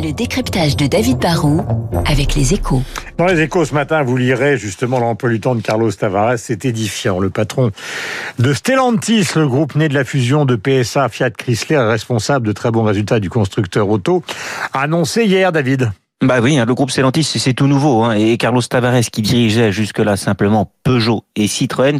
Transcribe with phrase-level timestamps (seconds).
[0.00, 1.64] Le décryptage de David Barrault
[2.06, 2.82] avec les échos.
[3.18, 6.64] Dans les échos ce matin, vous lirez justement l'emploi du temps de Carlos Tavares, c'est
[6.64, 7.18] édifiant.
[7.18, 7.72] Le patron
[8.38, 12.70] de Stellantis, le groupe né de la fusion de PSA Fiat Chrysler, responsable de très
[12.70, 14.22] bons résultats du constructeur auto,
[14.72, 15.90] a annoncé hier, David.
[16.24, 18.02] Bah oui, hein, le groupe Stellantis, c'est tout nouveau.
[18.02, 21.98] Hein, et Carlos Tavares, qui dirigeait jusque-là simplement Peugeot et Citroën,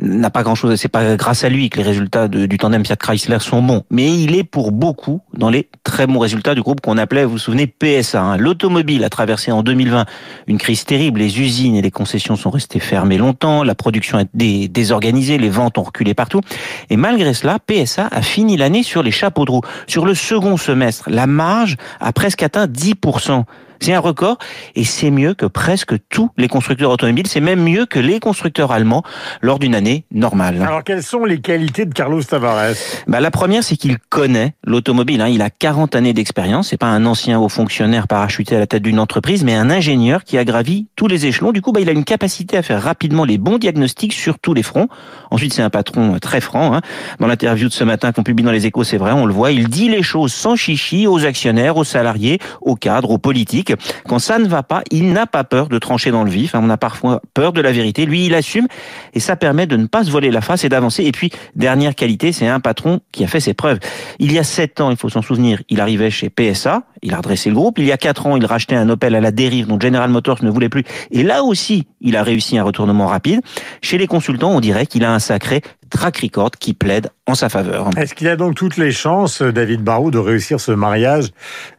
[0.00, 0.74] n'a pas grand-chose.
[0.76, 3.82] C'est pas grâce à lui que les résultats du tandem Fiat Chrysler sont bons.
[3.90, 7.32] Mais il est pour beaucoup dans les très bons résultats du groupe qu'on appelait, vous
[7.32, 8.22] vous souvenez, PSA.
[8.22, 8.36] Hein.
[8.38, 10.06] L'automobile a traversé en 2020
[10.46, 11.20] une crise terrible.
[11.20, 13.64] Les usines et les concessions sont restées fermées longtemps.
[13.64, 14.28] La production est
[14.68, 15.36] désorganisée.
[15.36, 16.40] Les ventes ont reculé partout.
[16.88, 19.62] Et malgré cela, PSA a fini l'année sur les chapeaux de roue.
[19.86, 23.44] Sur le second semestre, la marge a presque atteint 10%.
[23.80, 24.38] C'est un record
[24.74, 27.26] et c'est mieux que presque tous les constructeurs automobiles.
[27.26, 29.02] C'est même mieux que les constructeurs allemands
[29.40, 30.62] lors d'une année normale.
[30.62, 32.74] Alors quelles sont les qualités de Carlos Tavares?
[33.06, 35.20] Bah, La première, c'est qu'il connaît l'automobile.
[35.20, 35.28] Hein.
[35.28, 36.68] Il a 40 années d'expérience.
[36.68, 40.24] C'est pas un ancien haut fonctionnaire parachuté à la tête d'une entreprise, mais un ingénieur
[40.24, 41.52] qui a gravi tous les échelons.
[41.52, 44.54] Du coup, bah, il a une capacité à faire rapidement les bons diagnostics sur tous
[44.54, 44.88] les fronts.
[45.30, 46.74] Ensuite, c'est un patron très franc.
[46.74, 46.80] Hein.
[47.20, 49.52] Dans l'interview de ce matin qu'on publie dans les échos, c'est vrai, on le voit.
[49.52, 53.67] Il dit les choses sans chichi aux actionnaires, aux salariés, aux cadres, aux politiques.
[54.06, 56.54] Quand ça ne va pas, il n'a pas peur de trancher dans le vif.
[56.54, 56.60] Hein.
[56.62, 58.06] On a parfois peur de la vérité.
[58.06, 58.66] Lui, il assume
[59.14, 61.04] et ça permet de ne pas se voler la face et d'avancer.
[61.04, 63.78] Et puis, dernière qualité, c'est un patron qui a fait ses preuves.
[64.18, 67.18] Il y a sept ans, il faut s'en souvenir, il arrivait chez PSA, il a
[67.18, 67.78] redressé le groupe.
[67.78, 70.42] Il y a quatre ans, il rachetait un Opel à la dérive dont General Motors
[70.42, 70.84] ne voulait plus.
[71.10, 73.40] Et là aussi, il a réussi un retournement rapide.
[73.82, 77.48] Chez les consultants, on dirait qu'il a un sacré track record qui plaide en sa
[77.48, 77.90] faveur.
[77.96, 81.26] Est-ce qu'il a donc toutes les chances, David Barrault, de réussir ce mariage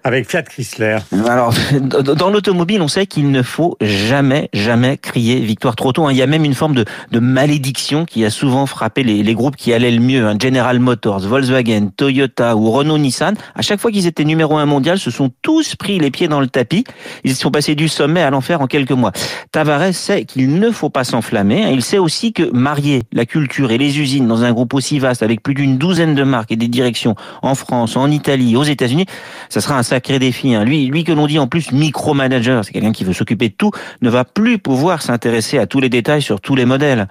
[0.04, 1.00] avec Fiat Chrysler?
[1.28, 6.06] Alors, dans l'automobile, on sait qu'il ne faut jamais, jamais crier victoire trop tôt.
[6.06, 6.12] Hein.
[6.12, 9.34] Il y a même une forme de, de malédiction qui a souvent frappé les, les,
[9.34, 10.28] groupes qui allaient le mieux.
[10.28, 10.38] Hein.
[10.40, 13.36] General Motors, Volkswagen, Toyota ou Renault-Nissan.
[13.56, 16.40] À chaque fois qu'ils étaient numéro un mondial, se sont tous pris les pieds dans
[16.40, 16.84] le tapis.
[17.23, 19.12] Ils sont passés du sommet à l'enfer en quelques mois.
[19.52, 21.64] Tavares sait qu'il ne faut pas s'enflammer.
[21.64, 21.70] Hein.
[21.72, 25.43] Il sait aussi que marier la culture et les dans un groupe aussi vaste avec
[25.43, 29.05] plus d'une douzaine de marques et des directions en France, en Italie, aux États-Unis,
[29.49, 30.55] ça sera un sacré défi.
[30.55, 30.64] Hein.
[30.64, 33.71] Lui, lui que l'on dit en plus micromanager, c'est quelqu'un qui veut s'occuper de tout,
[34.02, 37.08] ne va plus pouvoir s'intéresser à tous les détails sur tous les modèles.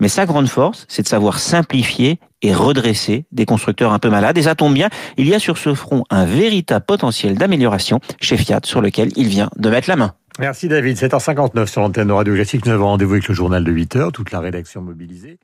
[0.00, 4.38] Mais sa grande force, c'est de savoir simplifier et redresser des constructeurs un peu malades.
[4.38, 8.36] Et ça tombe bien, il y a sur ce front un véritable potentiel d'amélioration chez
[8.36, 10.12] Fiat sur lequel il vient de mettre la main.
[10.38, 10.96] Merci David.
[10.96, 12.64] 7h59 sur l'antenne de Radio Classique.
[12.64, 15.38] Nous avons rendez-vous avec le journal de 8h, toute la rédaction mobilisée.